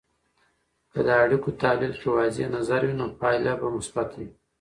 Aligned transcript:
که 0.91 0.99
د 1.07 1.09
اړیکو 1.23 1.49
تحلیل 1.61 1.93
کې 2.01 2.07
واضح 2.15 2.45
نظر 2.57 2.81
وي، 2.85 2.95
نو 2.99 3.05
پایله 3.21 3.53
به 3.59 3.67
مثبته 3.77 4.15
وي. 4.21 4.29